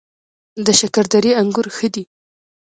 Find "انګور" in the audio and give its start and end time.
1.41-1.67